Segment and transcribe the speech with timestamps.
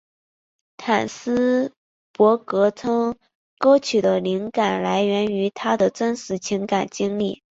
[1.09, 1.75] 斯坦
[2.11, 3.15] 伯格称
[3.59, 7.43] 歌曲的灵感来源于他的真实情感经历。